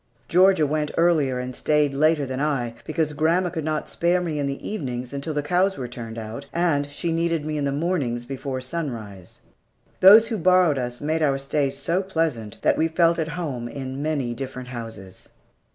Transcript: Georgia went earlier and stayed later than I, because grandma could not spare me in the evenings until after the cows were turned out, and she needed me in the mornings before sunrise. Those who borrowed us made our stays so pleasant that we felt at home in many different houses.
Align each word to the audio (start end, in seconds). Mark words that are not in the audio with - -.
Georgia 0.27 0.65
went 0.65 0.89
earlier 0.97 1.37
and 1.37 1.55
stayed 1.55 1.93
later 1.93 2.25
than 2.25 2.39
I, 2.39 2.73
because 2.85 3.13
grandma 3.13 3.51
could 3.51 3.63
not 3.63 3.87
spare 3.87 4.19
me 4.19 4.39
in 4.39 4.47
the 4.47 4.67
evenings 4.67 5.13
until 5.13 5.29
after 5.33 5.41
the 5.43 5.47
cows 5.47 5.77
were 5.77 5.87
turned 5.87 6.17
out, 6.17 6.47
and 6.51 6.89
she 6.89 7.11
needed 7.11 7.45
me 7.45 7.55
in 7.55 7.65
the 7.65 7.71
mornings 7.71 8.25
before 8.25 8.61
sunrise. 8.61 9.41
Those 9.99 10.29
who 10.29 10.37
borrowed 10.39 10.79
us 10.79 11.01
made 11.01 11.21
our 11.21 11.37
stays 11.37 11.77
so 11.77 12.01
pleasant 12.01 12.59
that 12.63 12.79
we 12.79 12.87
felt 12.87 13.19
at 13.19 13.27
home 13.37 13.67
in 13.67 14.01
many 14.01 14.33
different 14.33 14.69
houses. 14.69 15.29